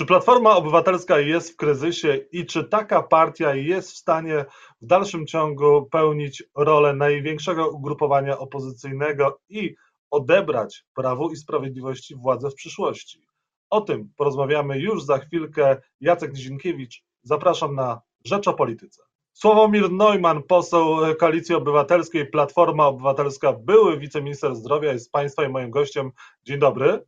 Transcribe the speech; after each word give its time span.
Czy 0.00 0.06
Platforma 0.06 0.56
Obywatelska 0.56 1.18
jest 1.18 1.52
w 1.52 1.56
kryzysie 1.56 2.16
i 2.32 2.46
czy 2.46 2.64
taka 2.64 3.02
partia 3.02 3.54
jest 3.54 3.92
w 3.92 3.96
stanie 3.96 4.44
w 4.82 4.86
dalszym 4.86 5.26
ciągu 5.26 5.88
pełnić 5.90 6.42
rolę 6.56 6.94
największego 6.94 7.70
ugrupowania 7.70 8.38
opozycyjnego 8.38 9.40
i 9.48 9.74
odebrać 10.10 10.84
Prawu 10.94 11.30
i 11.30 11.36
Sprawiedliwości 11.36 12.16
władzę 12.16 12.50
w 12.50 12.54
przyszłości? 12.54 13.26
O 13.70 13.80
tym 13.80 14.12
porozmawiamy 14.16 14.78
już 14.78 15.04
za 15.04 15.18
chwilkę. 15.18 15.76
Jacek 16.00 16.32
Nizinkiewicz, 16.32 17.02
zapraszam 17.22 17.74
na 17.74 18.00
Rzecz 18.24 18.48
o 18.48 18.54
Polityce. 18.54 19.02
Sławomir 19.32 19.92
Neumann, 19.92 20.42
poseł 20.42 20.96
Koalicji 21.18 21.54
Obywatelskiej, 21.54 22.30
Platforma 22.30 22.86
Obywatelska, 22.86 23.52
były 23.52 23.98
wiceminister 23.98 24.56
zdrowia, 24.56 24.92
jest 24.92 25.12
Państwa 25.12 25.44
i 25.44 25.48
moim 25.48 25.70
gościem. 25.70 26.10
Dzień 26.44 26.58
dobry. 26.58 27.04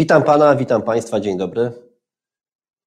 Witam 0.00 0.22
Pana, 0.22 0.56
witam 0.56 0.82
Państwa, 0.82 1.20
dzień 1.20 1.38
dobry. 1.38 1.72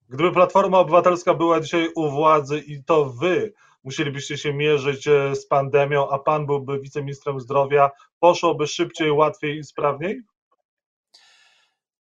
Gdyby 0.09 0.31
Platforma 0.31 0.79
Obywatelska 0.79 1.33
była 1.33 1.59
dzisiaj 1.59 1.89
u 1.95 2.09
władzy 2.09 2.59
i 2.59 2.83
to 2.83 3.05
Wy 3.05 3.53
musielibyście 3.83 4.37
się 4.37 4.53
mierzyć 4.53 5.07
e, 5.07 5.35
z 5.35 5.47
pandemią, 5.47 6.09
a 6.09 6.19
Pan 6.19 6.45
byłby 6.45 6.79
wiceministrem 6.79 7.39
zdrowia, 7.39 7.91
poszłoby 8.19 8.67
szybciej, 8.67 9.11
łatwiej 9.11 9.57
i 9.57 9.63
sprawniej? 9.63 10.21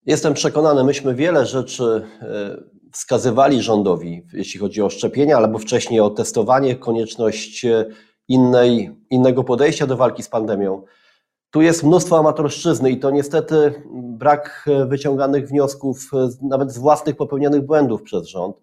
Jestem 0.07 0.35
przekonany, 0.35 0.85
myśmy 0.85 1.15
wiele 1.15 1.47
rzeczy 1.47 2.09
e, 2.23 2.57
wskazywali 2.93 3.63
rządowi, 3.63 4.23
jeśli 4.33 4.61
chodzi 4.61 4.83
o 4.83 4.91
szczepienia, 4.91 5.37
albo 5.37 5.59
wcześniej 5.59 6.01
o 6.01 6.11
testowanie, 6.11 6.77
konieczność 6.77 7.65
e, 7.65 7.87
innej, 8.29 8.91
innego 9.11 9.45
podejścia 9.45 9.87
do 9.87 9.97
walki 9.97 10.23
z 10.23 10.29
pandemią. 10.29 10.83
Tu 11.51 11.63
jest 11.63 11.85
mnóstwo 11.85 12.19
amatorszczyzny 12.19 12.91
i 12.91 13.01
to 13.01 13.11
niestety 13.11 13.83
brak 13.93 14.69
e, 14.69 14.87
wyciąganych 14.87 15.49
wniosków, 15.49 16.11
nawet 16.43 16.73
z 16.73 16.79
własnych 16.79 17.17
popełnionych 17.17 17.67
błędów 17.67 18.03
przez 18.03 18.27
rząd. 18.27 18.57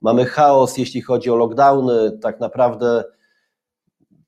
Mamy 0.00 0.24
chaos, 0.24 0.78
jeśli 0.78 1.02
chodzi 1.02 1.30
o 1.30 1.36
lockdowny, 1.36 2.18
tak 2.18 2.40
naprawdę 2.40 3.04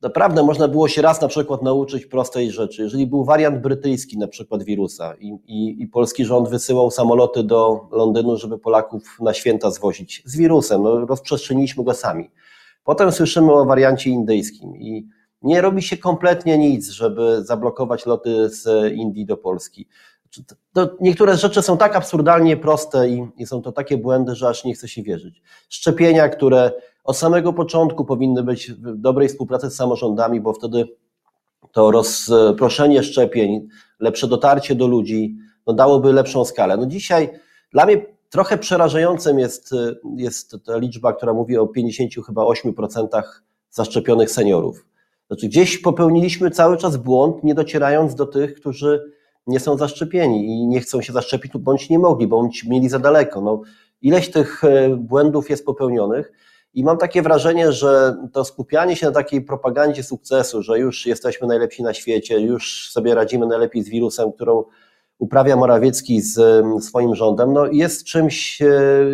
naprawdę 0.02 0.42
można 0.42 0.68
było 0.68 0.88
się 0.88 1.02
raz 1.02 1.20
na 1.20 1.28
przykład 1.28 1.62
nauczyć 1.62 2.06
prostej 2.06 2.50
rzeczy. 2.50 2.82
Jeżeli 2.82 3.06
był 3.06 3.24
wariant 3.24 3.60
brytyjski 3.60 4.18
na 4.18 4.28
przykład 4.28 4.62
wirusa 4.62 5.14
i, 5.20 5.38
i, 5.46 5.82
i, 5.82 5.86
polski 5.86 6.24
rząd 6.24 6.48
wysyłał 6.48 6.90
samoloty 6.90 7.42
do 7.42 7.88
Londynu, 7.92 8.36
żeby 8.36 8.58
Polaków 8.58 9.18
na 9.20 9.34
święta 9.34 9.70
zwozić 9.70 10.22
z 10.24 10.36
wirusem, 10.36 10.82
no, 10.82 11.06
rozprzestrzeniliśmy 11.06 11.84
go 11.84 11.94
sami. 11.94 12.30
Potem 12.84 13.12
słyszymy 13.12 13.52
o 13.52 13.64
wariancie 13.64 14.10
indyjskim 14.10 14.76
i 14.76 15.08
nie 15.42 15.60
robi 15.60 15.82
się 15.82 15.96
kompletnie 15.96 16.58
nic, 16.58 16.90
żeby 16.90 17.44
zablokować 17.44 18.06
loty 18.06 18.48
z 18.48 18.92
Indii 18.92 19.26
do 19.26 19.36
Polski. 19.36 19.88
To 20.72 20.96
niektóre 21.00 21.36
rzeczy 21.36 21.62
są 21.62 21.78
tak 21.78 21.96
absurdalnie 21.96 22.56
proste 22.56 23.08
i, 23.08 23.28
i 23.36 23.46
są 23.46 23.62
to 23.62 23.72
takie 23.72 23.96
błędy, 23.98 24.34
że 24.34 24.48
aż 24.48 24.64
nie 24.64 24.74
chce 24.74 24.88
się 24.88 25.02
wierzyć. 25.02 25.42
Szczepienia, 25.68 26.28
które 26.28 26.72
od 27.04 27.16
samego 27.16 27.52
początku 27.52 28.04
powinny 28.04 28.42
być 28.42 28.72
w 28.72 28.96
dobrej 28.96 29.28
współpracy 29.28 29.70
z 29.70 29.74
samorządami, 29.74 30.40
bo 30.40 30.52
wtedy 30.52 30.88
to 31.72 31.90
rozproszenie 31.90 33.02
szczepień, 33.02 33.68
lepsze 34.00 34.28
dotarcie 34.28 34.74
do 34.74 34.86
ludzi, 34.86 35.36
no 35.66 35.72
dałoby 35.72 36.12
lepszą 36.12 36.44
skalę. 36.44 36.76
No 36.76 36.86
dzisiaj 36.86 37.30
dla 37.72 37.86
mnie 37.86 38.06
trochę 38.30 38.58
przerażającym 38.58 39.38
jest, 39.38 39.70
jest 40.16 40.56
ta 40.66 40.76
liczba, 40.76 41.12
która 41.12 41.32
mówi 41.32 41.56
o 41.56 41.66
50 41.66 42.26
chyba 42.26 42.42
8% 42.42 43.22
zaszczepionych 43.70 44.30
seniorów. 44.30 44.91
Znaczy 45.32 45.48
gdzieś 45.48 45.78
popełniliśmy 45.78 46.50
cały 46.50 46.76
czas 46.76 46.96
błąd, 46.96 47.44
nie 47.44 47.54
docierając 47.54 48.14
do 48.14 48.26
tych, 48.26 48.54
którzy 48.54 49.12
nie 49.46 49.60
są 49.60 49.76
zaszczepieni 49.76 50.46
i 50.46 50.66
nie 50.66 50.80
chcą 50.80 51.02
się 51.02 51.12
zaszczepić, 51.12 51.52
bądź 51.52 51.90
nie 51.90 51.98
mogli, 51.98 52.26
bądź 52.26 52.64
mieli 52.64 52.88
za 52.88 52.98
daleko. 52.98 53.40
No, 53.40 53.62
ileś 54.02 54.30
tych 54.30 54.64
e, 54.64 54.96
błędów 54.96 55.50
jest 55.50 55.64
popełnionych 55.64 56.32
i 56.74 56.84
mam 56.84 56.98
takie 56.98 57.22
wrażenie, 57.22 57.72
że 57.72 58.16
to 58.32 58.44
skupianie 58.44 58.96
się 58.96 59.06
na 59.06 59.12
takiej 59.12 59.42
propagandzie 59.42 60.02
sukcesu, 60.02 60.62
że 60.62 60.78
już 60.78 61.06
jesteśmy 61.06 61.46
najlepsi 61.46 61.82
na 61.82 61.94
świecie, 61.94 62.40
już 62.40 62.90
sobie 62.90 63.14
radzimy 63.14 63.46
najlepiej 63.46 63.82
z 63.82 63.88
wirusem, 63.88 64.32
którą 64.32 64.64
uprawia 65.18 65.56
Morawiecki 65.56 66.20
z 66.20 66.64
swoim 66.84 67.14
rządem, 67.14 67.52
no 67.52 67.66
jest 67.66 68.04
czymś 68.04 68.62
e, 68.62 68.66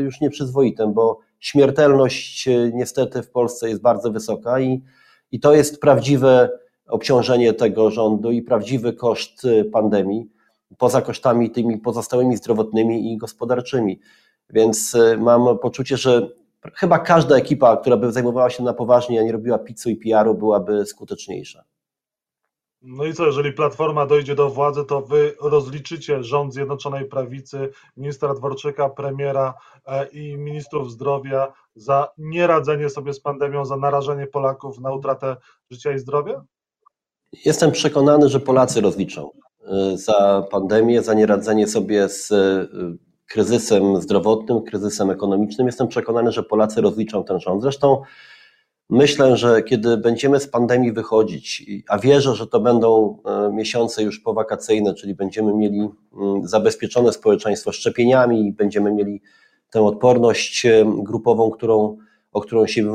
już 0.04 0.20
nieprzyzwoitym, 0.20 0.92
bo 0.92 1.20
śmiertelność 1.40 2.48
e, 2.48 2.70
niestety 2.74 3.22
w 3.22 3.30
Polsce 3.30 3.68
jest 3.68 3.82
bardzo 3.82 4.10
wysoka 4.10 4.60
i, 4.60 4.82
i 5.32 5.40
to 5.40 5.54
jest 5.54 5.80
prawdziwe 5.80 6.50
obciążenie 6.88 7.54
tego 7.54 7.90
rządu 7.90 8.30
i 8.30 8.42
prawdziwy 8.42 8.92
koszt 8.92 9.44
e, 9.44 9.64
pandemii, 9.64 10.30
poza 10.78 11.02
kosztami 11.02 11.50
tymi 11.50 11.78
pozostałymi 11.78 12.36
zdrowotnymi 12.36 13.12
i 13.12 13.16
gospodarczymi. 13.16 14.00
Więc 14.50 14.96
mam 15.18 15.58
poczucie, 15.58 15.96
że 15.96 16.28
chyba 16.74 16.98
każda 16.98 17.36
ekipa, 17.36 17.76
która 17.76 17.96
by 17.96 18.12
zajmowała 18.12 18.50
się 18.50 18.62
na 18.62 18.74
poważnie, 18.74 19.20
a 19.20 19.22
nie 19.22 19.32
robiła 19.32 19.58
pizzu 19.58 19.90
i 19.90 19.96
PR-u, 19.96 20.34
byłaby 20.34 20.86
skuteczniejsza. 20.86 21.64
No 22.82 23.04
i 23.04 23.14
co, 23.14 23.26
jeżeli 23.26 23.52
Platforma 23.52 24.06
dojdzie 24.06 24.34
do 24.34 24.50
władzy, 24.50 24.84
to 24.84 25.00
wy 25.00 25.34
rozliczycie 25.40 26.24
rząd 26.24 26.54
Zjednoczonej 26.54 27.04
Prawicy, 27.04 27.68
ministra 27.96 28.34
Dworczyka, 28.34 28.88
premiera 28.88 29.54
e, 29.86 30.06
i 30.06 30.36
ministrów 30.36 30.92
zdrowia 30.92 31.52
za 31.74 32.08
nieradzenie 32.18 32.90
sobie 32.90 33.14
z 33.14 33.20
pandemią, 33.20 33.64
za 33.64 33.76
narażenie 33.76 34.26
Polaków 34.26 34.80
na 34.80 34.92
utratę 34.92 35.36
życia 35.70 35.92
i 35.92 35.98
zdrowia? 35.98 36.44
Jestem 37.44 37.72
przekonany, 37.72 38.28
że 38.28 38.40
Polacy 38.40 38.80
rozliczą 38.80 39.30
e, 39.66 39.96
za 39.96 40.46
pandemię, 40.50 41.02
za 41.02 41.14
nieradzenie 41.14 41.66
sobie 41.66 42.08
z 42.08 42.32
e, 42.32 42.66
kryzysem 43.26 44.02
zdrowotnym, 44.02 44.62
kryzysem 44.62 45.10
ekonomicznym. 45.10 45.66
Jestem 45.66 45.88
przekonany, 45.88 46.32
że 46.32 46.42
Polacy 46.42 46.80
rozliczą 46.80 47.24
ten 47.24 47.40
rząd. 47.40 47.62
Zresztą 47.62 48.02
myślę, 48.90 49.36
że 49.36 49.62
kiedy 49.62 49.96
będziemy 49.96 50.40
z 50.40 50.48
pandemii 50.48 50.92
wychodzić, 50.92 51.66
a 51.88 51.98
wierzę, 51.98 52.34
że 52.34 52.46
to 52.46 52.60
będą 52.60 53.18
e, 53.24 53.52
miesiące 53.52 54.02
już 54.02 54.20
powakacyjne, 54.20 54.94
czyli 54.94 55.14
będziemy 55.14 55.54
mieli 55.54 55.88
mm, 56.14 56.48
zabezpieczone 56.48 57.12
społeczeństwo 57.12 57.72
szczepieniami, 57.72 58.52
będziemy 58.52 58.92
mieli 58.92 59.22
tę 59.70 59.82
odporność 59.82 60.66
e, 60.66 60.84
grupową, 60.98 61.50
którą, 61.50 61.96
o, 62.32 62.40
którą 62.40 62.66
się, 62.66 62.92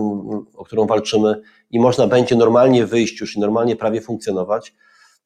o 0.55 0.63
którą 0.65 0.85
walczymy 0.85 1.41
i 1.71 1.79
można 1.79 2.07
będzie 2.07 2.35
normalnie 2.35 2.85
wyjść 2.85 3.21
już 3.21 3.35
i 3.35 3.39
normalnie 3.39 3.75
prawie 3.75 4.01
funkcjonować, 4.01 4.73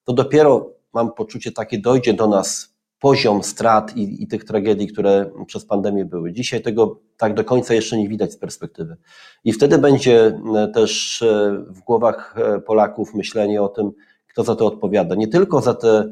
to 0.03 0.13
dopiero 0.13 0.69
mam 0.94 1.13
poczucie 1.13 1.51
takie 1.51 1.79
dojdzie 1.79 2.13
do 2.13 2.27
nas 2.27 2.76
poziom 2.99 3.43
strat 3.43 3.97
i, 3.97 4.23
i, 4.23 4.27
tych 4.27 4.43
tragedii, 4.43 4.87
które 4.87 5.31
przez 5.45 5.65
pandemię 5.65 6.05
były. 6.05 6.33
Dzisiaj 6.33 6.61
tego 6.61 6.99
tak 7.17 7.33
do 7.33 7.43
końca 7.43 7.73
jeszcze 7.73 7.97
nie 7.97 8.09
widać 8.09 8.33
z 8.33 8.37
perspektywy. 8.37 8.97
I 9.43 9.53
wtedy 9.53 9.77
będzie 9.77 10.39
e, 10.55 10.67
też 10.67 11.21
e, 11.21 11.63
w 11.67 11.79
głowach 11.79 12.35
e, 12.37 12.61
Polaków 12.61 13.13
myślenie 13.13 13.61
o 13.61 13.69
tym, 13.69 13.91
kto 14.27 14.43
za 14.43 14.55
to 14.55 14.65
odpowiada. 14.65 15.15
Nie 15.15 15.27
tylko 15.27 15.61
za 15.61 15.73
te 15.73 16.09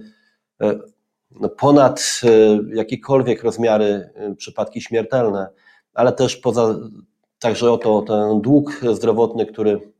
no, 1.31 1.49
ponad 1.49 2.21
jakiekolwiek 2.73 3.43
rozmiary 3.43 4.09
przypadki 4.37 4.81
śmiertelne, 4.81 5.47
ale 5.93 6.13
też 6.13 6.37
poza, 6.37 6.75
także 7.39 7.71
o 7.71 7.77
to, 7.77 8.01
ten 8.01 8.41
dług 8.41 8.81
zdrowotny, 8.93 9.45
który 9.45 9.91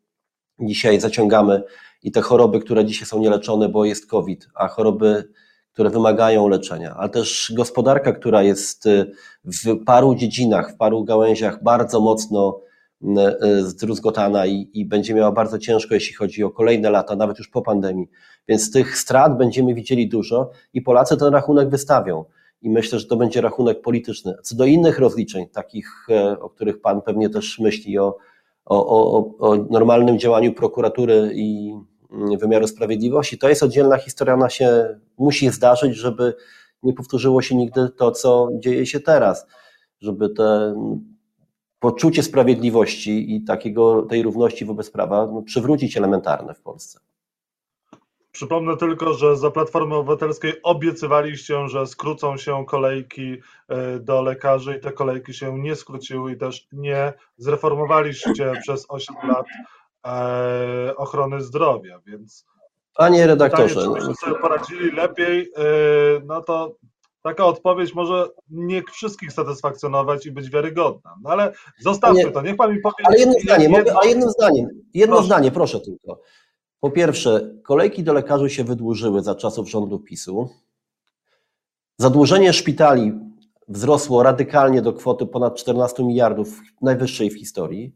dzisiaj 0.59 0.99
zaciągamy 0.99 1.63
i 2.03 2.11
te 2.11 2.21
choroby, 2.21 2.59
które 2.59 2.85
dzisiaj 2.85 3.07
są 3.07 3.19
nieleczone, 3.19 3.69
bo 3.69 3.85
jest 3.85 4.07
COVID, 4.09 4.47
a 4.53 4.67
choroby 4.67 5.29
które 5.75 5.89
wymagają 5.89 6.47
leczenia, 6.47 6.95
ale 6.97 7.09
też 7.09 7.53
gospodarka, 7.55 8.11
która 8.11 8.43
jest 8.43 8.85
y, 8.85 9.11
w 9.45 9.83
paru 9.85 10.15
dziedzinach, 10.15 10.71
w 10.71 10.77
paru 10.77 11.03
gałęziach 11.03 11.63
bardzo 11.63 12.01
mocno 12.01 12.59
y, 13.01 13.05
y, 13.45 13.63
zdruzgotana 13.63 14.45
i, 14.45 14.69
i 14.73 14.85
będzie 14.85 15.13
miała 15.13 15.31
bardzo 15.31 15.59
ciężko, 15.59 15.93
jeśli 15.93 16.15
chodzi 16.15 16.43
o 16.43 16.49
kolejne 16.49 16.89
lata, 16.89 17.15
nawet 17.15 17.37
już 17.37 17.47
po 17.47 17.61
pandemii. 17.61 18.07
Więc 18.47 18.71
tych 18.71 18.97
strat 18.97 19.37
będziemy 19.37 19.73
widzieli 19.73 20.09
dużo 20.09 20.51
i 20.73 20.81
Polacy 20.81 21.17
ten 21.17 21.33
rachunek 21.33 21.69
wystawią. 21.69 22.25
I 22.61 22.69
myślę, 22.69 22.99
że 22.99 23.05
to 23.05 23.15
będzie 23.15 23.41
rachunek 23.41 23.81
polityczny. 23.81 24.33
Co 24.43 24.55
do 24.55 24.65
innych 24.65 24.99
rozliczeń, 24.99 25.47
takich, 25.49 26.07
e, 26.09 26.39
o 26.39 26.49
których 26.49 26.81
Pan 26.81 27.01
pewnie 27.01 27.29
też 27.29 27.59
myśli, 27.59 27.99
o, 27.99 28.17
o, 28.65 28.87
o, 28.87 29.37
o 29.39 29.55
normalnym 29.55 30.19
działaniu 30.19 30.53
prokuratury 30.53 31.31
i 31.33 31.75
wymiaru 32.41 32.67
sprawiedliwości. 32.67 33.37
To 33.37 33.49
jest 33.49 33.63
oddzielna 33.63 33.97
historia, 33.97 34.33
ona 34.33 34.49
się 34.49 34.99
musi 35.17 35.49
zdarzyć, 35.49 35.95
żeby 35.95 36.33
nie 36.83 36.93
powtórzyło 36.93 37.41
się 37.41 37.55
nigdy 37.55 37.89
to, 37.89 38.11
co 38.11 38.49
dzieje 38.59 38.85
się 38.85 38.99
teraz, 38.99 39.47
żeby 40.01 40.29
te 40.29 40.75
poczucie 41.79 42.23
sprawiedliwości 42.23 43.35
i 43.35 43.43
takiego, 43.43 44.01
tej 44.01 44.23
równości 44.23 44.65
wobec 44.65 44.91
prawa 44.91 45.27
no, 45.27 45.41
przywrócić 45.41 45.97
elementarne 45.97 46.53
w 46.53 46.61
Polsce. 46.61 46.99
Przypomnę 48.31 48.77
tylko, 48.77 49.13
że 49.13 49.37
za 49.37 49.51
Platformy 49.51 49.95
Obywatelskiej 49.95 50.53
obiecywaliście, 50.63 51.67
że 51.67 51.87
skrócą 51.87 52.37
się 52.37 52.65
kolejki 52.65 53.37
e, 53.67 53.99
do 53.99 54.21
lekarzy 54.21 54.77
i 54.77 54.79
te 54.79 54.91
kolejki 54.91 55.33
się 55.33 55.59
nie 55.59 55.75
skróciły 55.75 56.31
i 56.31 56.37
też 56.37 56.67
nie 56.71 57.13
zreformowaliście 57.37 58.53
przez 58.61 58.85
8 58.89 59.15
lat 59.27 59.45
ochrony 60.97 61.41
zdrowia, 61.41 61.99
więc 62.05 62.45
Panie 62.97 63.27
redaktorze, 63.27 63.75
pytanie, 63.75 64.07
czy 64.07 64.25
sobie 64.25 64.39
poradzili 64.41 64.91
lepiej, 64.91 65.51
e, 65.57 65.63
no 66.25 66.41
to 66.41 66.75
taka 67.21 67.45
odpowiedź 67.45 67.93
może 67.93 68.29
nie 68.49 68.83
wszystkich 68.83 69.31
satysfakcjonować 69.31 70.25
i 70.25 70.31
być 70.31 70.49
wiarygodna. 70.49 71.15
No 71.21 71.29
ale 71.29 71.53
zostawmy 71.79 72.31
to, 72.31 72.41
niech 72.41 72.55
pan 72.55 72.73
mi 72.73 72.79
powie. 72.81 72.95
Ale 73.03 73.17
jedno 73.17 73.33
zdanie, 73.43 73.69
jedno, 73.77 73.99
ale 73.99 74.09
jednym 74.09 74.29
zdaniem, 74.29 74.67
jedno 74.93 75.15
proszę. 75.15 75.25
zdanie, 75.27 75.51
proszę 75.51 75.79
tylko. 75.79 76.21
Po 76.79 76.91
pierwsze, 76.91 77.55
kolejki 77.63 78.03
do 78.03 78.13
lekarzy 78.13 78.49
się 78.49 78.63
wydłużyły 78.63 79.23
za 79.23 79.35
czasów 79.35 79.69
rządu 79.69 79.99
PiSu. 79.99 80.49
Zadłużenie 81.97 82.53
szpitali 82.53 83.13
wzrosło 83.67 84.23
radykalnie 84.23 84.81
do 84.81 84.93
kwoty 84.93 85.25
ponad 85.25 85.55
14 85.55 86.03
miliardów, 86.03 86.61
najwyższej 86.81 87.29
w 87.29 87.39
historii. 87.39 87.95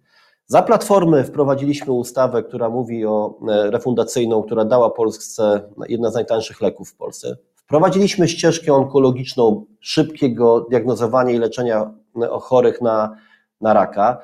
Za 0.51 0.61
Platformy 0.61 1.23
wprowadziliśmy 1.23 1.93
ustawę, 1.93 2.43
która 2.43 2.69
mówi 2.69 3.05
o 3.05 3.39
e, 3.47 3.71
refundacyjną, 3.71 4.43
która 4.43 4.65
dała 4.65 4.89
Polsce 4.89 5.61
jedna 5.89 6.11
z 6.11 6.13
najtańszych 6.13 6.61
leków 6.61 6.89
w 6.89 6.95
Polsce. 6.95 7.37
Wprowadziliśmy 7.55 8.27
ścieżkę 8.27 8.73
onkologiczną 8.73 9.65
szybkiego 9.79 10.61
diagnozowania 10.69 11.33
i 11.33 11.37
leczenia 11.37 11.93
e, 12.21 12.27
chorych 12.41 12.81
na, 12.81 13.15
na 13.61 13.73
raka. 13.73 14.17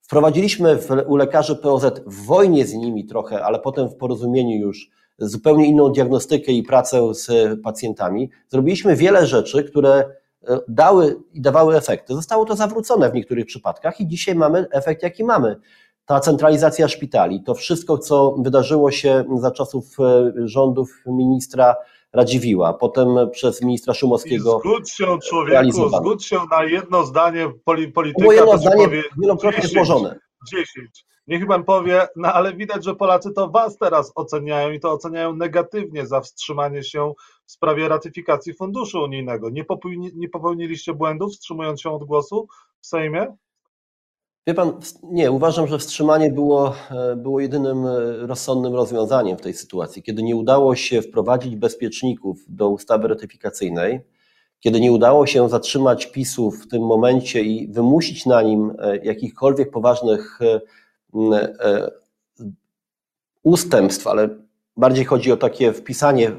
Wprowadziliśmy 0.00 0.76
w, 0.76 0.88
u 1.06 1.16
lekarzy 1.16 1.56
POZ 1.56 1.84
w 2.06 2.26
wojnie 2.26 2.66
z 2.66 2.74
nimi 2.74 3.06
trochę, 3.06 3.44
ale 3.44 3.58
potem 3.58 3.88
w 3.88 3.96
porozumieniu 3.96 4.56
już 4.56 4.90
zupełnie 5.18 5.66
inną 5.66 5.92
diagnostykę 5.92 6.52
i 6.52 6.62
pracę 6.62 7.14
z 7.14 7.30
pacjentami. 7.62 8.30
Zrobiliśmy 8.48 8.96
wiele 8.96 9.26
rzeczy, 9.26 9.64
które 9.64 10.04
dały 10.68 11.22
i 11.32 11.40
dawały 11.40 11.76
efekty. 11.76 12.14
Zostało 12.14 12.44
to 12.44 12.56
zawrócone 12.56 13.10
w 13.10 13.14
niektórych 13.14 13.46
przypadkach 13.46 14.00
i 14.00 14.06
dzisiaj 14.06 14.34
mamy 14.34 14.66
efekt, 14.70 15.02
jaki 15.02 15.24
mamy. 15.24 15.56
Ta 16.06 16.20
centralizacja 16.20 16.88
szpitali, 16.88 17.42
to 17.42 17.54
wszystko, 17.54 17.98
co 17.98 18.34
wydarzyło 18.38 18.90
się 18.90 19.24
za 19.36 19.50
czasów 19.50 19.84
e, 20.00 20.32
rządów 20.48 21.02
ministra 21.06 21.76
Radziwiła, 22.12 22.74
potem 22.74 23.08
przez 23.30 23.62
ministra 23.62 23.94
Szumowskiego. 23.94 24.60
I 24.64 24.68
zgódź 24.68 24.92
się, 24.92 25.18
człowieku, 25.28 25.88
zgódź 25.88 26.26
się 26.26 26.38
na 26.50 26.64
jedno 26.64 27.04
zdanie 27.04 27.52
polityka. 27.64 28.20
Było 28.20 28.32
jedno 28.32 28.58
zdanie 28.58 28.88
wielokrotnie 29.18 29.68
złożone. 29.68 30.18
10. 30.52 31.06
Niech 31.26 31.46
pan 31.46 31.64
powie, 31.64 32.08
no 32.16 32.32
ale 32.32 32.54
widać, 32.54 32.84
że 32.84 32.94
Polacy 32.94 33.32
to 33.32 33.48
was 33.48 33.78
teraz 33.78 34.12
oceniają 34.14 34.70
i 34.70 34.80
to 34.80 34.92
oceniają 34.92 35.36
negatywnie 35.36 36.06
za 36.06 36.20
wstrzymanie 36.20 36.84
się 36.84 37.12
w 37.46 37.52
sprawie 37.52 37.88
ratyfikacji 37.88 38.54
funduszu 38.54 39.02
unijnego. 39.02 39.50
Nie, 39.50 39.64
nie 40.14 40.28
popełniliście 40.28 40.94
błędów 40.94 41.32
wstrzymując 41.32 41.80
się 41.80 41.90
od 41.90 42.04
głosu 42.04 42.48
w 42.80 42.86
Sejmie? 42.86 43.36
Wie 44.46 44.54
pan, 44.54 44.72
nie, 45.02 45.30
uważam, 45.30 45.66
że 45.66 45.78
wstrzymanie 45.78 46.30
było, 46.30 46.74
e, 46.90 47.16
było 47.16 47.40
jedynym 47.40 47.86
e, 47.86 48.26
rozsądnym 48.26 48.74
rozwiązaniem 48.74 49.38
w 49.38 49.40
tej 49.40 49.54
sytuacji. 49.54 50.02
Kiedy 50.02 50.22
nie 50.22 50.36
udało 50.36 50.76
się 50.76 51.02
wprowadzić 51.02 51.56
bezpieczników 51.56 52.44
do 52.48 52.68
ustawy 52.68 53.08
ratyfikacyjnej, 53.08 54.00
kiedy 54.60 54.80
nie 54.80 54.92
udało 54.92 55.26
się 55.26 55.48
zatrzymać 55.48 56.06
PiSu 56.06 56.50
w 56.50 56.68
tym 56.68 56.82
momencie 56.82 57.42
i 57.42 57.68
wymusić 57.68 58.26
na 58.26 58.42
nim 58.42 58.72
e, 58.78 58.96
jakichkolwiek 58.96 59.70
poważnych 59.70 60.38
ustępstw, 63.42 64.06
ale 64.06 64.28
bardziej 64.76 65.04
chodzi 65.04 65.32
o 65.32 65.36
takie 65.36 65.72
wpisanie 65.72 66.32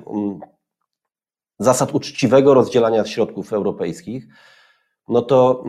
zasad 1.59 1.95
uczciwego 1.95 2.53
rozdzielania 2.53 3.05
środków 3.05 3.53
europejskich, 3.53 4.27
no 5.09 5.21
to 5.21 5.63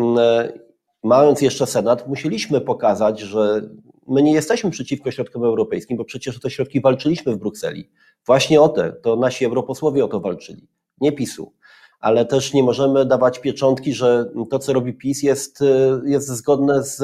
mając 1.03 1.41
jeszcze 1.41 1.67
Senat, 1.67 2.09
musieliśmy 2.09 2.61
pokazać, 2.61 3.21
że 3.21 3.71
my 4.09 4.23
nie 4.23 4.33
jesteśmy 4.33 4.71
przeciwko 4.71 5.11
środkom 5.11 5.45
europejskim, 5.45 5.97
bo 5.97 6.05
przecież 6.05 6.37
o 6.37 6.41
te 6.41 6.51
środki 6.51 6.81
walczyliśmy 6.81 7.33
w 7.33 7.39
Brukseli. 7.39 7.91
Właśnie 8.27 8.61
o 8.61 8.69
te, 8.69 8.93
to 8.93 9.17
nasi 9.17 9.45
europosłowie 9.45 10.05
o 10.05 10.09
to 10.09 10.21
walczyli, 10.21 10.69
nie 11.01 11.13
PiSu. 11.13 11.53
Ale 12.01 12.25
też 12.25 12.55
nie 12.55 12.63
możemy 12.63 13.07
dawać 13.07 13.39
pieczątki, 13.39 13.95
że 13.95 14.31
to, 14.51 14.59
co 14.59 14.73
robi 14.73 14.95
PiS, 14.95 15.23
jest, 15.23 15.65
jest 16.05 16.29
zgodne 16.29 16.83
z 16.83 17.03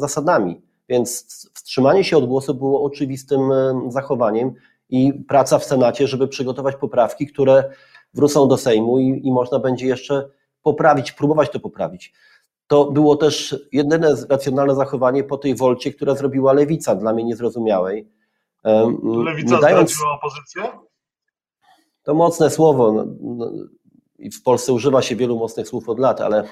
zasadami. 0.00 0.62
Więc 0.88 1.26
wstrzymanie 1.54 2.04
się 2.04 2.16
od 2.16 2.26
głosu 2.26 2.54
było 2.54 2.84
oczywistym 2.84 3.40
zachowaniem 3.88 4.54
i 4.92 5.12
praca 5.28 5.58
w 5.58 5.64
Senacie, 5.64 6.06
żeby 6.06 6.28
przygotować 6.28 6.76
poprawki, 6.76 7.26
które 7.26 7.70
wrócą 8.14 8.48
do 8.48 8.56
Sejmu 8.56 8.98
i, 8.98 9.20
i 9.24 9.32
można 9.32 9.58
będzie 9.58 9.86
jeszcze 9.86 10.28
poprawić, 10.62 11.12
próbować 11.12 11.50
to 11.50 11.60
poprawić 11.60 12.12
to 12.72 12.84
było 12.84 13.16
też 13.16 13.56
jedyne 13.72 14.14
racjonalne 14.28 14.74
zachowanie 14.74 15.24
po 15.24 15.38
tej 15.38 15.54
wolcie, 15.54 15.92
która 15.92 16.14
zrobiła 16.14 16.52
lewica, 16.52 16.94
dla 16.94 17.12
mnie 17.12 17.24
niezrozumiałej. 17.24 18.08
Lewica 19.24 19.60
dając, 19.60 19.90
zdradziła 19.90 20.14
opozycję? 20.14 20.62
To 22.02 22.14
mocne 22.14 22.50
słowo. 22.50 22.92
No, 22.92 23.04
no, 23.20 23.50
w 24.38 24.42
Polsce 24.42 24.72
używa 24.72 25.02
się 25.02 25.16
wielu 25.16 25.38
mocnych 25.38 25.68
słów 25.68 25.88
od 25.88 25.98
lat, 25.98 26.20
ale 26.20 26.44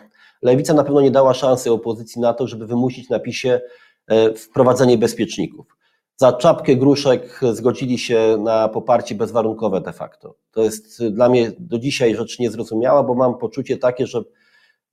lewica 0.42 0.74
na 0.74 0.84
pewno 0.84 1.00
nie 1.00 1.10
dała 1.10 1.34
szansy 1.34 1.72
opozycji 1.72 2.20
na 2.20 2.34
to, 2.34 2.46
żeby 2.46 2.66
wymusić 2.66 3.08
na 3.08 3.20
PiSie 3.20 3.60
e, 4.06 4.34
wprowadzenie 4.34 4.98
bezpieczników. 4.98 5.76
Za 6.20 6.32
czapkę 6.32 6.76
gruszek 6.76 7.40
zgodzili 7.52 7.98
się 7.98 8.36
na 8.40 8.68
poparcie 8.68 9.14
bezwarunkowe 9.14 9.80
de 9.80 9.92
facto. 9.92 10.34
To 10.50 10.62
jest 10.62 11.06
dla 11.06 11.28
mnie 11.28 11.52
do 11.58 11.78
dzisiaj 11.78 12.16
rzecz 12.16 12.38
niezrozumiała, 12.38 13.02
bo 13.02 13.14
mam 13.14 13.38
poczucie 13.38 13.76
takie, 13.76 14.06
że 14.06 14.22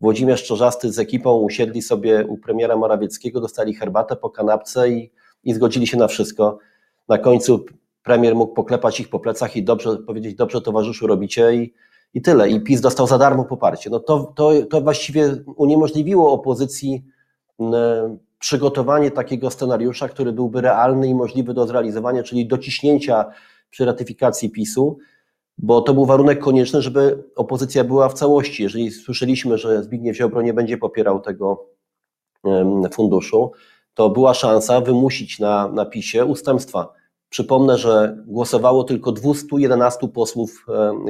Włodzimierz 0.01 0.43
Czorzasty 0.43 0.91
z 0.91 0.99
ekipą 0.99 1.37
usiedli 1.37 1.81
sobie 1.81 2.25
u 2.25 2.37
premiera 2.37 2.77
Morawieckiego, 2.77 3.41
dostali 3.41 3.73
herbatę 3.73 4.15
po 4.15 4.29
kanapce 4.29 4.89
i, 4.89 5.11
i 5.43 5.53
zgodzili 5.53 5.87
się 5.87 5.97
na 5.97 6.07
wszystko. 6.07 6.57
Na 7.07 7.17
końcu 7.17 7.65
premier 8.03 8.35
mógł 8.35 8.53
poklepać 8.53 8.99
ich 8.99 9.09
po 9.09 9.19
plecach 9.19 9.55
i 9.55 9.63
dobrze 9.63 9.97
powiedzieć, 9.97 10.35
dobrze 10.35 10.61
towarzyszu 10.61 11.07
robicie 11.07 11.55
i, 11.55 11.73
i 12.13 12.21
tyle. 12.21 12.49
I 12.49 12.61
PiS 12.61 12.81
dostał 12.81 13.07
za 13.07 13.17
darmo 13.17 13.45
poparcie. 13.45 13.89
No 13.89 13.99
to, 13.99 14.33
to, 14.35 14.51
to 14.69 14.81
właściwie 14.81 15.35
uniemożliwiło 15.55 16.31
opozycji 16.31 17.05
przygotowanie 18.39 19.11
takiego 19.11 19.51
scenariusza, 19.51 20.09
który 20.09 20.31
byłby 20.31 20.61
realny 20.61 21.07
i 21.07 21.15
możliwy 21.15 21.53
do 21.53 21.67
zrealizowania, 21.67 22.23
czyli 22.23 22.47
dociśnięcia 22.47 23.25
przy 23.69 23.85
ratyfikacji 23.85 24.49
PiSu 24.49 24.97
bo 25.57 25.81
to 25.81 25.93
był 25.93 26.05
warunek 26.05 26.39
konieczny, 26.39 26.81
żeby 26.81 27.23
opozycja 27.35 27.83
była 27.83 28.09
w 28.09 28.13
całości. 28.13 28.63
Jeżeli 28.63 28.91
słyszeliśmy, 28.91 29.57
że 29.57 29.83
Zbigniew 29.83 30.17
Ziobro 30.17 30.41
nie 30.41 30.53
będzie 30.53 30.77
popierał 30.77 31.19
tego 31.19 31.65
funduszu, 32.93 33.51
to 33.93 34.09
była 34.09 34.33
szansa 34.33 34.81
wymusić 34.81 35.39
na, 35.39 35.67
na 35.67 35.85
PiSie 35.85 36.25
ustępstwa. 36.25 36.93
Przypomnę, 37.29 37.77
że 37.77 38.17
głosowało 38.27 38.83
tylko 38.83 39.11
211 39.11 40.07
posłów 40.07 40.65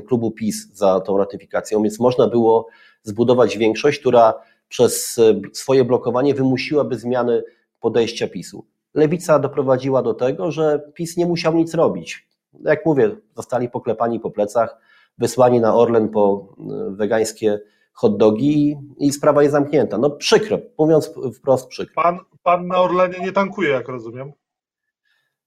klubu 0.08 0.32
PiS 0.32 0.74
za 0.74 1.00
tą 1.00 1.18
ratyfikacją, 1.18 1.84
więc 1.84 2.00
można 2.00 2.28
było 2.28 2.68
zbudować 3.04 3.58
większość, 3.58 4.00
która 4.00 4.34
przez 4.68 5.22
swoje 5.54 5.86
blokowanie 5.86 6.34
wymusiłaby 6.34 6.98
zmiany 6.98 7.44
podejścia 7.80 8.28
PiSu. 8.28 8.66
Lewica 8.94 9.40
doprowadziła 9.40 10.02
do 10.02 10.14
tego, 10.14 10.52
że 10.52 10.92
PiS 10.94 11.18
nie 11.18 11.26
musiał 11.26 11.56
nic 11.56 11.74
robić 11.74 12.28
jak 12.64 12.86
mówię, 12.86 13.16
zostali 13.36 13.70
poklepani 13.70 14.20
po 14.20 14.32
plecach, 14.32 14.78
wysłani 15.18 15.60
na 15.60 15.76
Orlen 15.76 16.10
po 16.10 16.48
e, 16.60 16.96
wegańskie 16.96 17.60
hot 17.94 18.18
dogi 18.18 18.78
i 18.98 19.12
sprawa 19.12 19.42
jest 19.42 19.52
zamknięta. 19.52 19.98
No 19.98 20.10
przykro, 20.10 20.58
mówiąc 20.78 21.14
wprost 21.36 21.68
przykro. 21.68 22.04
Pan, 22.04 22.20
pan 22.44 22.68
na 22.68 22.78
Orlenie 22.78 23.20
nie 23.20 23.32
tankuje, 23.32 23.70
jak 23.70 23.88
rozumiem? 23.88 24.32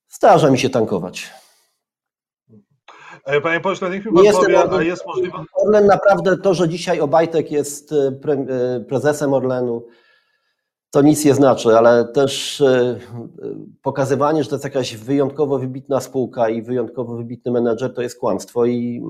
Zdarza 0.09 0.51
mi 0.51 0.59
się 0.59 0.71
tankować. 0.71 1.31
E, 3.25 3.41
panie 3.41 3.61
pośle, 3.61 3.91
niech 3.91 4.07
mi 4.07 4.13
pan 4.13 4.25
Jestem 4.25 4.45
powie, 4.45 4.59
Orlen, 4.59 4.87
jest 4.87 5.07
możliwe... 5.07 5.45
Orlen 5.55 5.87
naprawdę, 5.87 6.37
to, 6.37 6.55
że 6.55 6.69
dzisiaj 6.69 7.01
Obajtek 7.01 7.53
jest 7.53 7.93
e, 7.93 8.81
prezesem 8.89 9.35
Orlenu, 9.35 9.87
to 10.91 11.03
nic 11.03 11.25
nie 11.25 11.35
znaczy, 11.35 11.79
ale 11.79 12.05
też 12.05 12.61
e, 12.61 12.99
pokazywanie, 13.83 14.43
że 14.43 14.49
to 14.49 14.55
jest 14.55 14.65
jakaś 14.65 14.97
wyjątkowo 14.97 15.59
wybitna 15.59 16.01
spółka 16.01 16.49
i 16.49 16.63
wyjątkowo 16.63 17.17
wybitny 17.17 17.53
menedżer, 17.53 17.95
to 17.95 18.03
jest 18.03 18.19
kłamstwo 18.19 18.67
i 18.67 19.03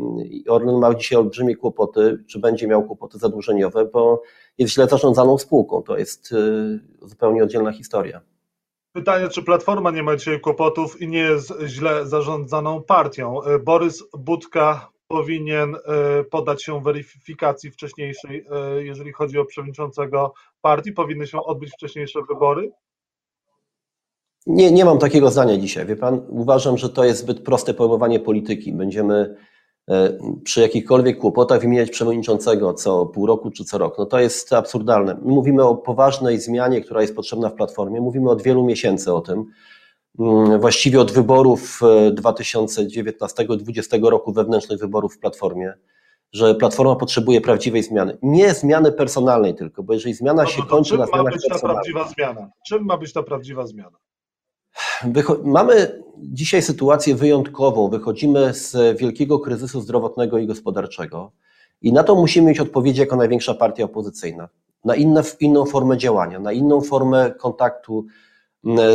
Orlen 0.49 0.79
ma 0.79 0.95
dzisiaj 0.95 1.19
olbrzymie 1.19 1.57
kłopoty, 1.57 2.25
czy 2.27 2.39
będzie 2.39 2.67
miał 2.67 2.85
kłopoty 2.85 3.19
zadłużeniowe, 3.19 3.85
bo 3.85 4.23
jest 4.59 4.75
źle 4.75 4.89
zarządzaną 4.89 5.39
spółką. 5.39 5.83
To 5.83 5.99
jest 5.99 6.33
e, 6.33 7.07
zupełnie 7.09 7.43
oddzielna 7.43 7.73
historia. 7.73 8.21
Pytanie, 8.93 9.29
czy 9.29 9.43
Platforma 9.43 9.91
nie 9.91 10.03
ma 10.03 10.17
dzisiaj 10.17 10.41
kłopotów 10.41 11.01
i 11.03 11.09
nie 11.09 11.19
jest 11.19 11.53
źle 11.67 12.07
zarządzaną 12.07 12.83
partią? 12.83 13.43
E, 13.43 13.59
Borys 13.59 14.05
Budka 14.19 14.91
powinien 15.09 15.75
e, 15.75 16.25
podać 16.25 16.65
się 16.65 16.83
weryfikacji 16.83 17.71
wcześniejszej, 17.71 18.47
e, 18.51 18.85
jeżeli 18.85 19.13
chodzi 19.13 19.39
o 19.39 19.45
przewodniczącego 19.45 20.35
partii? 20.61 20.93
Powinny 20.93 21.27
się 21.27 21.43
odbyć 21.43 21.73
wcześniejsze 21.73 22.21
wybory? 22.29 22.71
Nie, 24.47 24.73
nie 24.73 24.85
mam 24.85 24.99
takiego 24.99 25.31
zdania 25.31 25.57
dzisiaj. 25.57 25.87
Wie 25.87 25.97
pan, 25.97 26.27
uważam, 26.29 26.79
że 26.79 26.89
to 26.89 27.05
jest 27.05 27.21
zbyt 27.21 27.45
proste 27.45 27.75
pojmowanie 27.75 28.21
polityki. 28.21 28.73
Będziemy 28.73 29.37
przy 30.45 30.61
jakichkolwiek 30.61 31.19
kłopotach 31.19 31.61
wymieniać 31.61 31.91
przewodniczącego 31.91 32.75
co 32.75 33.07
pół 33.07 33.27
roku 33.27 33.51
czy 33.51 33.65
co 33.65 33.79
rok. 33.79 33.99
No 33.99 34.07
to 34.07 34.21
jest 34.21 34.53
absurdalne. 34.53 35.15
My 35.23 35.33
mówimy 35.33 35.65
o 35.65 35.75
poważnej 35.75 36.41
zmianie, 36.41 36.81
która 36.81 37.01
jest 37.01 37.17
potrzebna 37.17 37.49
w 37.49 37.55
platformie. 37.55 38.01
Mówimy 38.01 38.31
od 38.31 38.43
wielu 38.43 38.65
miesięcy 38.65 39.13
o 39.13 39.21
tym. 39.21 39.45
Mm, 40.19 40.61
właściwie 40.61 41.01
od 41.01 41.13
wyborów 41.13 41.81
2019-2020 42.15 44.07
e, 44.07 44.11
roku, 44.11 44.33
wewnętrznych 44.33 44.81
wyborów 44.81 45.15
w 45.15 45.19
Platformie. 45.19 45.73
że 46.33 46.55
Platforma 46.55 46.97
potrzebuje 46.97 47.41
prawdziwej 47.41 47.83
zmiany. 47.83 48.19
Nie 48.23 48.55
zmiany 48.55 48.93
personalnej 48.93 49.55
tylko, 49.55 49.83
bo 49.83 49.93
jeżeli 49.93 50.15
zmiana 50.15 50.47
się 50.47 50.63
kończy 50.63 50.99
na 50.99 51.07
zmianach 51.07 51.25
ma 51.25 51.31
być 51.31 51.49
ta 51.49 51.59
prawdziwa 51.59 52.09
zmiana? 52.09 52.51
Czym 52.67 52.85
ma 52.85 52.97
być 52.97 53.13
ta 53.13 53.23
prawdziwa 53.23 53.67
zmiana? 53.67 53.97
Mamy 55.45 56.03
dzisiaj 56.19 56.63
sytuację 56.63 57.15
wyjątkową. 57.15 57.89
Wychodzimy 57.89 58.55
z 58.55 58.99
wielkiego 58.99 59.39
kryzysu 59.39 59.81
zdrowotnego 59.81 60.39
i 60.39 60.47
gospodarczego 60.47 61.33
i 61.83 61.93
na 61.93 62.05
to 62.05 62.15
musimy 62.15 62.49
mieć 62.49 62.61
odpowiedź 62.61 62.99
jako 62.99 63.17
największa 63.17 63.55
partia 63.55 63.85
opozycyjna. 63.85 64.49
Na 64.85 64.95
inne, 64.95 65.23
inną 65.41 65.65
formę 65.65 65.99
działania, 65.99 66.41
na 66.41 66.53
inną 66.53 66.81
formę 66.81 67.31
kontaktu 67.39 68.07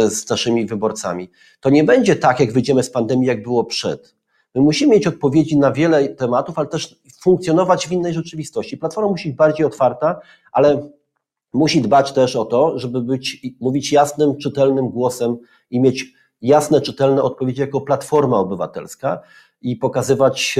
z 0.07 0.29
naszymi 0.29 0.65
wyborcami. 0.65 1.29
To 1.59 1.69
nie 1.69 1.83
będzie 1.83 2.15
tak, 2.15 2.39
jak 2.39 2.53
wyjdziemy 2.53 2.83
z 2.83 2.89
pandemii, 2.89 3.27
jak 3.27 3.43
było 3.43 3.63
przed. 3.63 4.15
My 4.55 4.61
musimy 4.61 4.93
mieć 4.93 5.07
odpowiedzi 5.07 5.57
na 5.57 5.71
wiele 5.71 6.09
tematów, 6.09 6.59
ale 6.59 6.67
też 6.67 6.99
funkcjonować 7.21 7.87
w 7.87 7.91
innej 7.91 8.13
rzeczywistości. 8.13 8.77
Platforma 8.77 9.09
musi 9.09 9.29
być 9.29 9.37
bardziej 9.37 9.65
otwarta, 9.65 10.19
ale 10.51 10.89
musi 11.55 11.81
dbać 11.81 12.11
też 12.11 12.35
o 12.35 12.45
to, 12.45 12.79
żeby 12.79 13.01
być, 13.01 13.41
mówić 13.59 13.91
jasnym, 13.91 14.37
czytelnym 14.37 14.89
głosem 14.89 15.37
i 15.71 15.79
mieć 15.79 16.13
jasne, 16.41 16.81
czytelne 16.81 17.23
odpowiedzi 17.23 17.61
jako 17.61 17.81
Platforma 17.81 18.37
Obywatelska 18.37 19.21
i 19.61 19.75
pokazywać 19.75 20.59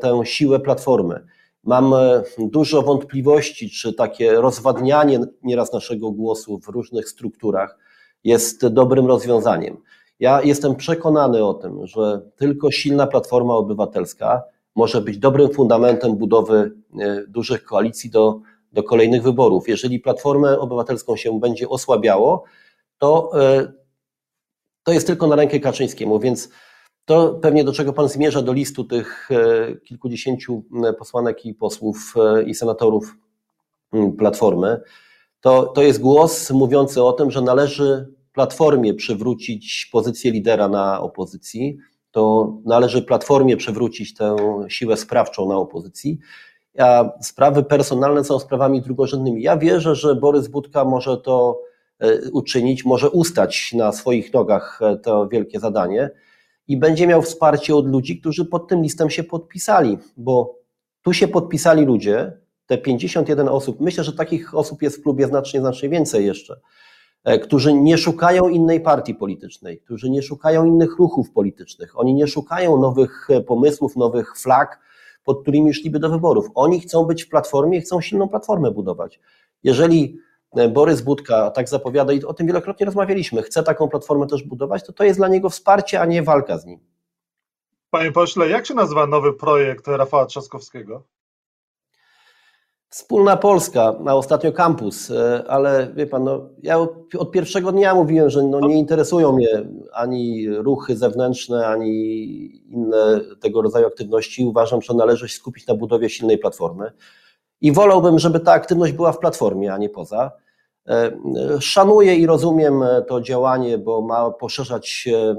tę 0.00 0.20
siłę 0.24 0.60
Platformy. 0.60 1.26
Mam 1.64 1.94
e, 1.94 2.22
dużo 2.38 2.82
wątpliwości, 2.82 3.70
czy 3.70 3.94
takie 3.94 4.32
rozwadnianie 4.32 5.20
nieraz 5.42 5.72
naszego 5.72 6.10
głosu 6.10 6.58
w 6.58 6.68
różnych 6.68 7.08
strukturach 7.08 7.78
jest 8.24 8.66
dobrym 8.66 9.06
rozwiązaniem. 9.06 9.76
Ja 10.20 10.42
jestem 10.42 10.76
przekonany 10.76 11.44
o 11.44 11.54
tym, 11.54 11.86
że 11.86 12.22
tylko 12.36 12.70
silna 12.70 13.06
Platforma 13.06 13.54
Obywatelska 13.54 14.42
może 14.74 15.00
być 15.00 15.18
dobrym 15.18 15.50
fundamentem 15.52 16.16
budowy 16.16 16.72
e, 17.00 17.24
dużych 17.28 17.64
koalicji 17.64 18.10
do, 18.10 18.40
do 18.72 18.82
kolejnych 18.82 19.22
wyborów. 19.22 19.68
Jeżeli 19.68 20.00
Platformę 20.00 20.58
Obywatelską 20.58 21.16
się 21.16 21.40
będzie 21.40 21.68
osłabiało, 21.68 22.44
to, 22.98 23.30
e, 23.42 23.72
to 24.82 24.92
jest 24.92 25.06
tylko 25.06 25.26
na 25.26 25.36
rękę 25.36 25.60
Kaczyńskiemu, 25.60 26.18
więc 26.18 26.48
to 27.04 27.34
pewnie 27.34 27.64
do 27.64 27.72
czego 27.72 27.92
Pan 27.92 28.08
zmierza, 28.08 28.42
do 28.42 28.52
listu 28.52 28.84
tych 28.84 29.28
e, 29.30 29.76
kilkudziesięciu 29.76 30.64
posłanek 30.98 31.46
i 31.46 31.54
posłów 31.54 32.14
i 32.46 32.54
senatorów 32.54 33.16
Platformy, 34.18 34.80
to, 35.40 35.62
to 35.62 35.82
jest 35.82 36.00
głos 36.00 36.50
mówiący 36.50 37.02
o 37.02 37.12
tym, 37.12 37.30
że 37.30 37.40
należy 37.40 38.08
Platformie 38.32 38.94
przywrócić 38.94 39.88
pozycję 39.92 40.30
lidera 40.30 40.68
na 40.68 41.00
opozycji, 41.00 41.78
to 42.10 42.52
należy 42.64 43.02
Platformie 43.02 43.56
przywrócić 43.56 44.14
tę 44.14 44.36
siłę 44.68 44.96
sprawczą 44.96 45.48
na 45.48 45.56
opozycji, 45.56 46.18
sprawy 47.20 47.62
personalne 47.62 48.24
są 48.24 48.38
sprawami 48.38 48.82
drugorzędnymi. 48.82 49.42
Ja 49.42 49.56
wierzę, 49.56 49.94
że 49.94 50.14
Borys 50.14 50.48
Budka 50.48 50.84
może 50.84 51.16
to 51.16 51.60
e, 51.98 52.30
uczynić, 52.30 52.84
może 52.84 53.10
ustać 53.10 53.72
na 53.72 53.92
swoich 53.92 54.32
nogach 54.32 54.80
e, 54.82 54.96
to 54.96 55.28
wielkie 55.28 55.60
zadanie 55.60 56.10
i 56.68 56.76
będzie 56.76 57.06
miał 57.06 57.22
wsparcie 57.22 57.76
od 57.76 57.86
ludzi, 57.86 58.20
którzy 58.20 58.44
pod 58.44 58.68
tym 58.68 58.82
listem 58.82 59.10
się 59.10 59.24
podpisali, 59.24 59.98
bo 60.16 60.58
tu 61.02 61.12
się 61.12 61.28
podpisali 61.28 61.84
ludzie, 61.84 62.32
te 62.66 62.78
51 62.78 63.48
osób, 63.48 63.80
myślę, 63.80 64.04
że 64.04 64.12
takich 64.12 64.54
osób 64.54 64.82
jest 64.82 64.98
w 64.98 65.02
klubie 65.02 65.26
znacznie, 65.26 65.60
znacznie 65.60 65.88
więcej 65.88 66.26
jeszcze, 66.26 66.60
E, 67.24 67.38
którzy 67.38 67.74
nie 67.74 67.98
szukają 67.98 68.48
innej 68.48 68.80
partii 68.80 69.14
politycznej, 69.14 69.78
którzy 69.78 70.10
nie 70.10 70.22
szukają 70.22 70.64
innych 70.64 70.96
ruchów 70.98 71.30
politycznych, 71.30 71.98
oni 72.00 72.14
nie 72.14 72.26
szukają 72.26 72.80
nowych 72.80 73.28
pomysłów, 73.46 73.96
nowych 73.96 74.36
flag, 74.36 74.80
pod 75.24 75.42
którymi 75.42 75.74
szliby 75.74 75.98
do 75.98 76.10
wyborów. 76.10 76.46
Oni 76.54 76.80
chcą 76.80 77.04
być 77.04 77.22
w 77.22 77.28
platformie 77.28 77.80
chcą 77.80 78.00
silną 78.00 78.28
platformę 78.28 78.70
budować. 78.70 79.20
Jeżeli 79.64 80.18
e, 80.56 80.68
Borys 80.68 81.00
Budka 81.00 81.50
tak 81.50 81.68
zapowiada 81.68 82.12
i 82.12 82.24
o 82.24 82.34
tym 82.34 82.46
wielokrotnie 82.46 82.86
rozmawialiśmy, 82.86 83.42
chce 83.42 83.62
taką 83.62 83.88
platformę 83.88 84.26
też 84.26 84.42
budować, 84.42 84.86
to 84.86 84.92
to 84.92 85.04
jest 85.04 85.18
dla 85.18 85.28
niego 85.28 85.50
wsparcie, 85.50 86.00
a 86.00 86.06
nie 86.06 86.22
walka 86.22 86.58
z 86.58 86.66
nim. 86.66 86.80
Panie 87.90 88.12
pośle, 88.12 88.48
jak 88.48 88.66
się 88.66 88.74
nazywa 88.74 89.06
nowy 89.06 89.32
projekt 89.32 89.88
Rafała 89.88 90.26
Trzaskowskiego? 90.26 91.04
Wspólna 92.92 93.36
Polska, 93.36 93.94
a 94.06 94.14
ostatnio 94.14 94.52
kampus, 94.52 95.10
e, 95.10 95.44
ale 95.48 95.92
wie 95.94 96.06
pan, 96.06 96.24
no, 96.24 96.48
ja 96.62 96.78
od 97.18 97.30
pierwszego 97.30 97.72
dnia 97.72 97.94
mówiłem, 97.94 98.30
że 98.30 98.42
no, 98.42 98.60
nie 98.60 98.78
interesują 98.78 99.32
mnie 99.32 99.48
ani 99.92 100.48
ruchy 100.48 100.96
zewnętrzne, 100.96 101.66
ani 101.66 101.92
inne 102.70 103.20
tego 103.40 103.62
rodzaju 103.62 103.86
aktywności. 103.86 104.44
Uważam, 104.44 104.82
że 104.82 104.94
należy 104.94 105.28
się 105.28 105.36
skupić 105.36 105.66
na 105.66 105.74
budowie 105.74 106.10
silnej 106.10 106.38
platformy 106.38 106.92
i 107.60 107.72
wolałbym, 107.72 108.18
żeby 108.18 108.40
ta 108.40 108.52
aktywność 108.52 108.92
była 108.92 109.12
w 109.12 109.18
platformie, 109.18 109.72
a 109.72 109.78
nie 109.78 109.88
poza. 109.88 110.32
E, 110.88 111.12
szanuję 111.60 112.16
i 112.16 112.26
rozumiem 112.26 112.84
to 113.08 113.20
działanie, 113.20 113.78
bo 113.78 114.02
ma 114.02 114.30
poszerzać 114.30 115.08
e, 115.12 115.34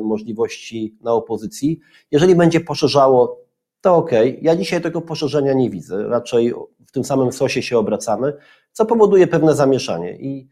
możliwości 0.00 0.96
na 1.00 1.12
opozycji. 1.12 1.80
Jeżeli 2.10 2.34
będzie 2.34 2.60
poszerzało, 2.60 3.41
to 3.82 3.96
ok. 3.96 4.10
Ja 4.42 4.56
dzisiaj 4.56 4.80
tego 4.80 5.00
poszerzenia 5.00 5.52
nie 5.52 5.70
widzę. 5.70 6.08
Raczej 6.08 6.54
w 6.86 6.92
tym 6.92 7.04
samym 7.04 7.32
sosie 7.32 7.62
się 7.62 7.78
obracamy, 7.78 8.32
co 8.72 8.86
powoduje 8.86 9.26
pewne 9.26 9.54
zamieszanie. 9.54 10.16
I 10.16 10.48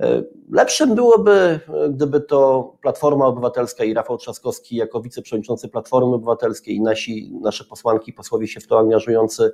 e, 0.00 0.22
lepszym 0.50 0.94
byłoby, 0.94 1.60
gdyby 1.90 2.20
to 2.20 2.72
Platforma 2.82 3.26
Obywatelska 3.26 3.84
i 3.84 3.94
Rafał 3.94 4.18
Trzaskowski 4.18 4.76
jako 4.76 5.00
wiceprzewodniczący 5.00 5.68
Platformy 5.68 6.14
Obywatelskiej 6.14 6.76
i 6.76 6.80
nasi, 6.80 7.32
nasze 7.40 7.64
posłanki 7.64 8.12
posłowie 8.12 8.48
się 8.48 8.60
w 8.60 8.66
to 8.66 8.78
angażujący 8.78 9.52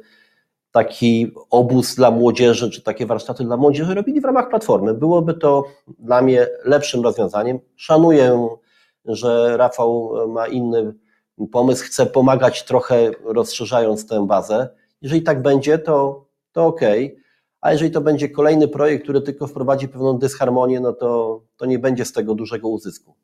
taki 0.71 1.33
obóz 1.51 1.95
dla 1.95 2.11
młodzieży, 2.11 2.71
czy 2.71 2.83
takie 2.83 3.07
warsztaty 3.07 3.45
dla 3.45 3.57
młodzieży 3.57 3.95
robili 3.95 4.21
w 4.21 4.25
ramach 4.25 4.49
Platformy. 4.49 4.95
Byłoby 4.95 5.35
to 5.35 5.65
dla 5.99 6.23
mnie 6.23 6.47
lepszym 6.65 7.03
rozwiązaniem. 7.03 7.59
Szanuję, 7.77 8.49
że 9.05 9.57
Rafał 9.57 10.13
ma 10.29 10.47
inny 10.47 10.95
pomysł, 11.47 11.85
chce 11.85 12.07
pomagać 12.07 12.65
trochę 12.65 13.11
rozszerzając 13.25 14.07
tę 14.07 14.27
bazę. 14.27 14.69
Jeżeli 15.03 15.23
tak 15.23 15.43
będzie, 15.43 15.79
to, 15.79 16.27
to 16.53 16.67
ok. 16.67 16.81
A 17.61 17.73
jeżeli 17.73 17.91
to 17.91 18.01
będzie 18.01 18.29
kolejny 18.29 18.69
projekt, 18.69 19.03
który 19.03 19.21
tylko 19.21 19.47
wprowadzi 19.47 19.89
pewną 19.89 20.19
dysharmonię, 20.19 20.81
no 20.81 20.93
to, 20.93 21.41
to 21.57 21.67
nie 21.67 21.79
będzie 21.79 22.05
z 22.05 22.13
tego 22.13 22.35
dużego 22.35 22.69
uzysku. 22.69 23.15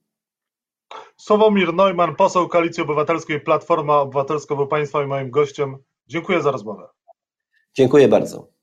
Sławomir 1.17 1.75
Neumann, 1.75 2.17
poseł 2.17 2.49
Koalicji 2.49 2.83
Obywatelskiej, 2.83 3.41
Platforma 3.41 4.01
Obywatelska, 4.01 4.57
był 4.57 4.67
Państwa 4.67 5.03
i 5.03 5.07
moim 5.07 5.31
gościem. 5.31 5.77
Dziękuję 6.07 6.43
za 6.43 6.51
rozmowę. 6.51 6.89
Dziękuję 7.75 8.09
bardzo. 8.09 8.54